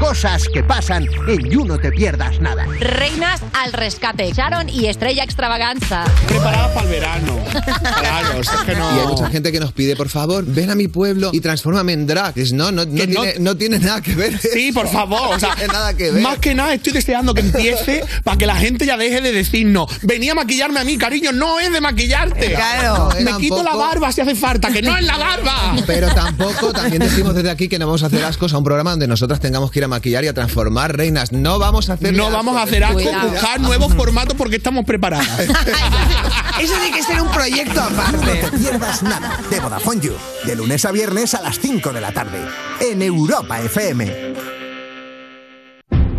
[0.00, 2.64] Cosas que pasan en You No Te Pierdas Nada.
[2.80, 4.32] Reinas al rescate.
[4.32, 6.04] Sharon y Estrella Extravaganza.
[6.26, 7.38] Preparada para el verano.
[7.52, 8.96] Claro, es que no.
[8.96, 11.92] Y hay mucha gente que nos pide, por favor, ven a mi pueblo y transfórmame
[11.92, 12.36] en drag.
[12.38, 14.38] Es, no, no, no, Que no- tiene, no tiene nada que ver.
[14.38, 15.36] Sí, por favor.
[15.36, 16.22] O sea, no tiene nada que ver.
[16.22, 19.86] Más que nada estoy deseando que empiece para que la gente ya deje de decirnos,
[20.02, 22.54] venía a maquillarme a mí, cariño, no es de maquillarte.
[22.54, 23.10] Claro.
[23.22, 25.76] Me quito la barba si hace falta, que no es la barba.
[25.86, 28.90] Pero tampoco, también decimos desde aquí que no vamos a hacer ascos a un programa
[28.92, 31.32] donde nosotras tengamos que ir a maquillar y a transformar reinas.
[31.32, 33.28] No vamos a hacer No vamos a hacer asco, Cuidado.
[33.30, 35.28] buscar nuevos formatos porque estamos preparadas.
[36.60, 38.42] Eso tiene que ser un proyecto aparte.
[38.42, 40.14] No te pierdas nada de Vodafone You.
[40.44, 42.38] De lunes a viernes a las 5 de la tarde.
[42.80, 44.59] En Europa FM.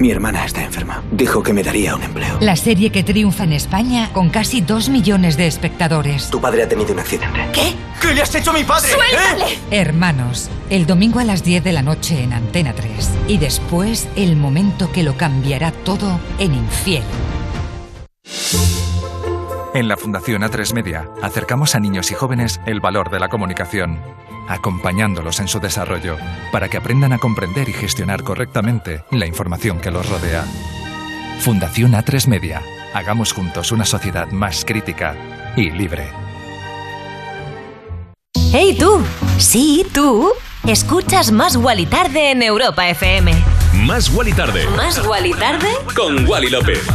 [0.01, 1.03] Mi hermana está enferma.
[1.11, 2.39] Dijo que me daría un empleo.
[2.39, 6.31] La serie que triunfa en España con casi 2 millones de espectadores.
[6.31, 7.39] Tu padre ha tenido un accidente.
[7.53, 7.75] ¿Qué?
[8.01, 8.89] ¿Qué le has hecho a mi padre?
[8.89, 9.59] ¡Suéltale!
[9.69, 13.11] Hermanos, el domingo a las 10 de la noche en Antena 3.
[13.27, 17.03] Y después el momento que lo cambiará todo en Infiel.
[19.75, 23.99] En la Fundación A3 Media acercamos a niños y jóvenes el valor de la comunicación,
[24.47, 26.17] acompañándolos en su desarrollo
[26.51, 30.45] para que aprendan a comprender y gestionar correctamente la información que los rodea.
[31.39, 32.61] Fundación A3 Media.
[32.93, 35.15] Hagamos juntos una sociedad más crítica
[35.55, 36.07] y libre.
[38.51, 39.01] ¡Hey tú!
[39.37, 40.31] Sí, tú.
[40.67, 43.33] Escuchas Más Wally Tarde en Europa FM.
[43.73, 44.67] Más Wally tarde.
[44.75, 45.69] ¿Más Wally Tarde?
[45.95, 46.85] Con Wally López.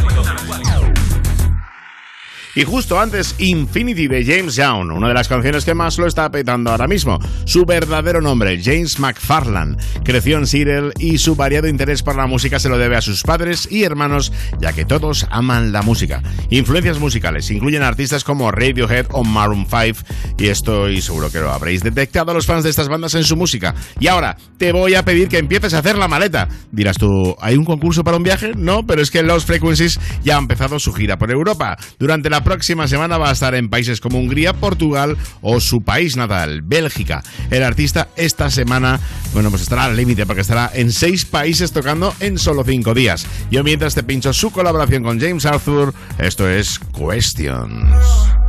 [2.57, 6.31] Y justo antes, Infinity de James Young, una de las canciones que más lo está
[6.31, 7.19] petando ahora mismo.
[7.45, 9.79] Su verdadero nombre, James McFarland.
[10.03, 13.21] Creció en Seattle y su variado interés por la música se lo debe a sus
[13.21, 16.23] padres y hermanos, ya que todos aman la música.
[16.49, 20.01] Influencias musicales incluyen artistas como Radiohead o Maroon 5,
[20.39, 23.75] y estoy seguro que lo habréis detectado los fans de estas bandas en su música.
[23.99, 26.47] Y ahora, te voy a pedir que empieces a hacer la maleta.
[26.71, 28.53] Dirás tú, ¿hay un concurso para un viaje?
[28.57, 31.77] No, pero es que Los Frequencies ya ha empezado su gira por Europa.
[31.99, 36.15] Durante la próxima semana va a estar en países como Hungría, Portugal o su país
[36.15, 37.21] natal, Bélgica.
[37.51, 39.01] El artista esta semana,
[39.33, 43.27] bueno, pues estará al límite porque estará en seis países tocando en solo cinco días.
[43.51, 48.46] Yo mientras te pincho su colaboración con James Arthur, esto es Questions.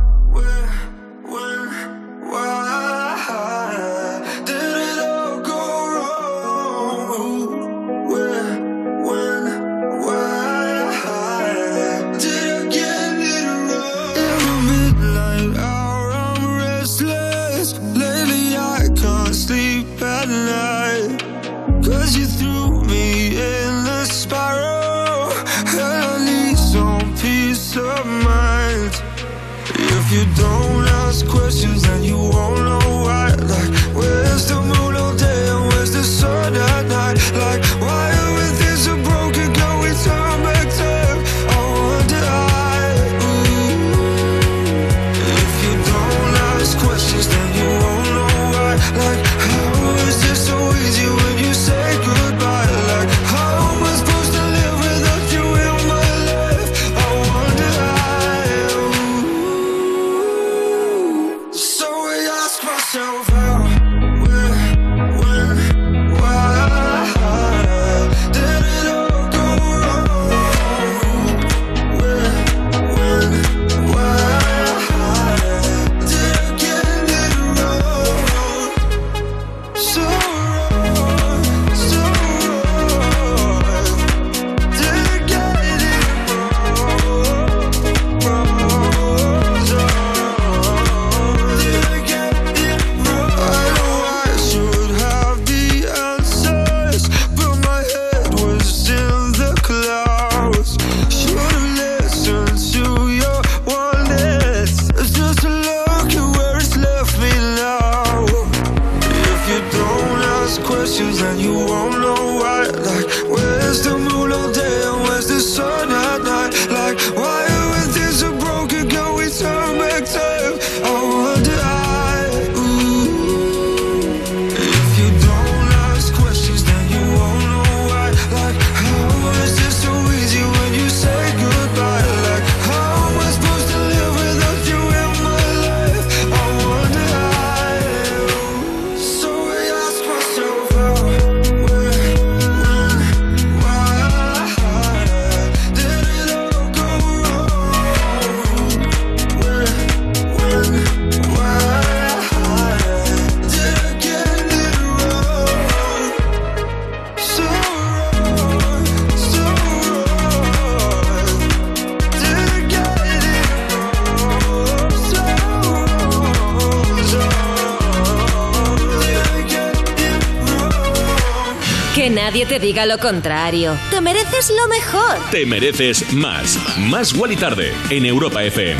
[172.69, 173.75] diga lo contrario.
[173.89, 175.17] Te mereces lo mejor.
[175.31, 176.55] Te mereces más.
[176.77, 178.79] Más y Tarde en Europa FM.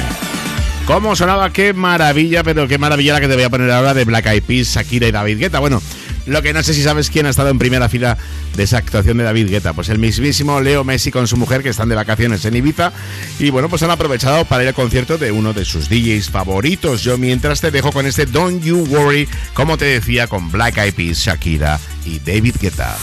[0.85, 1.51] ¿Cómo sonaba?
[1.51, 4.43] Qué maravilla, pero qué maravilla la que te voy a poner ahora de Black Eyed
[4.43, 5.57] Peas, Shakira y David Guetta.
[5.57, 5.81] Bueno,
[6.27, 8.15] lo que no sé si sabes quién ha estado en primera fila
[8.55, 9.73] de esa actuación de David Guetta.
[9.73, 12.93] Pues el mismísimo Leo Messi con su mujer que están de vacaciones en Ibiza.
[13.39, 17.01] Y bueno, pues han aprovechado para ir al concierto de uno de sus DJs favoritos.
[17.01, 20.93] Yo mientras te dejo con este Don't You Worry, como te decía, con Black Eyed
[20.93, 22.95] Peas, Shakira y David Guetta.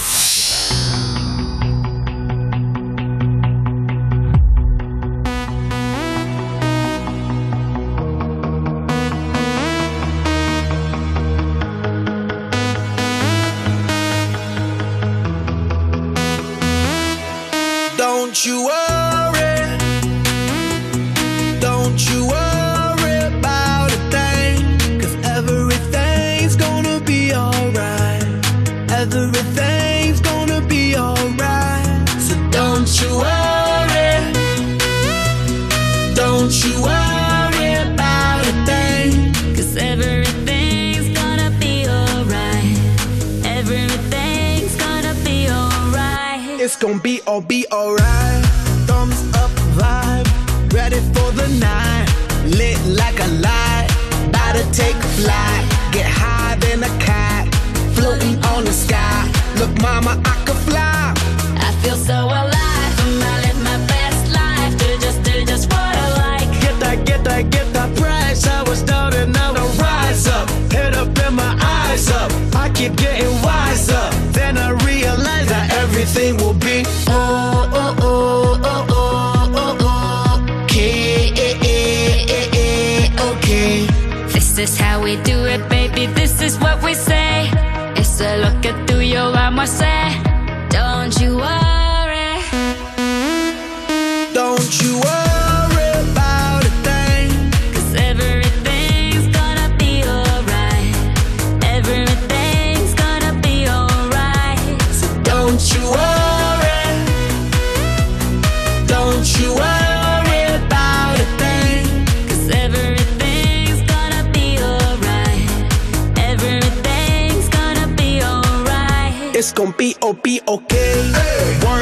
[119.57, 120.43] con P.O.P.
[120.45, 120.73] OK.
[120.73, 121.76] Hey.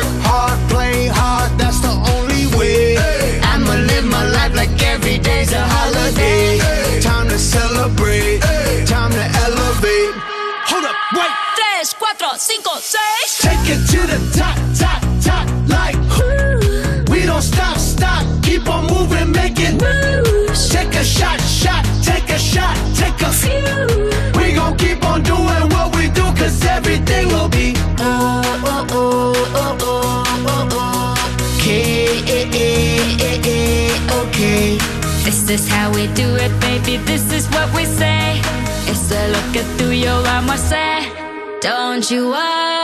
[35.44, 36.96] Is this how we do it, baby?
[37.04, 38.40] This is what we say.
[38.88, 41.60] It's a look at through your armor I say.
[41.60, 42.83] Don't you worry.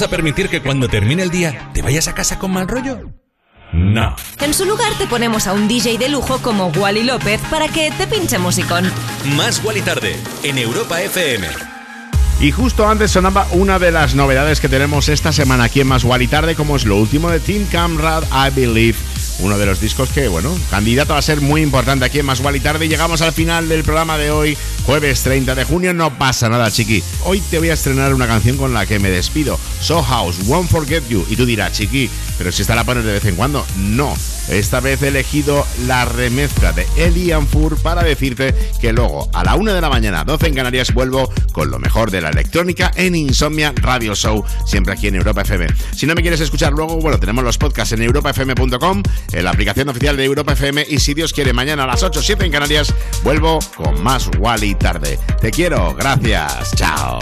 [0.00, 3.10] ¿Vamos a permitir que cuando termine el día te vayas a casa con mal rollo?
[3.74, 4.16] No.
[4.40, 7.90] En su lugar te ponemos a un DJ de lujo como Wally López para que
[7.90, 8.90] te pinche musicón.
[9.36, 11.46] Más Wally tarde en Europa FM.
[12.40, 16.02] Y justo antes sonaba una de las novedades que tenemos esta semana aquí en Más
[16.02, 18.96] Gual y Tarde, como es lo último de Team Camrad, I Believe.
[19.42, 22.60] Uno de los discos que, bueno, candidato a ser muy importante aquí en Más y
[22.60, 22.88] Tarde.
[22.88, 25.94] Llegamos al final del programa de hoy, jueves 30 de junio.
[25.94, 27.02] No pasa nada, chiqui.
[27.24, 29.58] Hoy te voy a estrenar una canción con la que me despido.
[29.80, 31.26] So House, Won't Forget You.
[31.28, 33.66] Y tú dirás, chiqui, pero si esta la pones de vez en cuando.
[33.76, 34.14] No.
[34.50, 39.54] Esta vez he elegido la remezcla de Elian Fur para decirte que luego a la
[39.54, 43.14] una de la mañana, 12 en Canarias, vuelvo con lo mejor de la electrónica en
[43.14, 45.68] Insomnia Radio Show, siempre aquí en Europa FM.
[45.94, 49.02] Si no me quieres escuchar luego, bueno, tenemos los podcasts en europafm.com,
[49.32, 52.20] en la aplicación oficial de Europa FM y si Dios quiere, mañana a las 8
[52.20, 55.18] 7 en Canarias, vuelvo con más Wally tarde.
[55.40, 57.20] Te quiero, gracias, chao.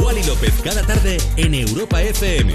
[0.00, 2.54] Wally López cada tarde en Europa FM.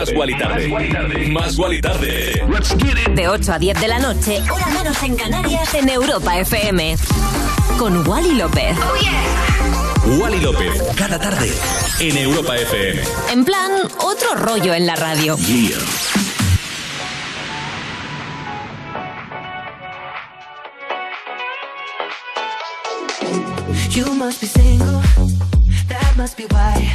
[0.00, 1.28] Más Guali Tarde.
[1.28, 2.40] Más Guali tarde.
[2.40, 3.14] tarde.
[3.14, 6.96] De 8 a 10 de la noche, hora menos en Canarias, en Europa FM.
[7.78, 8.78] Con Wally López.
[8.78, 10.18] Oh, yeah.
[10.18, 11.52] Wally López, cada tarde,
[11.98, 13.02] en Europa FM.
[13.30, 15.36] En plan, otro rollo en la radio.
[15.36, 15.76] Yeah.
[23.90, 25.02] You must be single,
[25.88, 26.90] that must be why.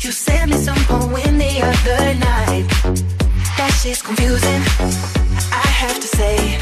[0.00, 1.31] You send me some poem.
[1.62, 2.66] other night.
[3.56, 4.62] That shit's confusing,
[5.52, 6.61] I have to say.